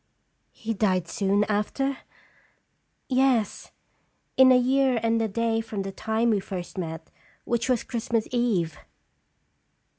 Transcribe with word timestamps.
'""He 0.51 0.73
died 0.73 1.07
soon 1.07 1.43
after?" 1.43 1.99
"Yes; 3.07 3.69
in 4.35 4.51
a 4.51 4.57
year 4.57 4.99
and 5.03 5.21
a 5.21 5.27
day 5.27 5.61
from 5.61 5.83
the 5.83 5.91
time 5.91 6.31
we 6.31 6.39
first 6.39 6.75
met, 6.75 7.11
which 7.45 7.69
was 7.69 7.83
Christmas 7.83 8.27
Eve." 8.31 8.79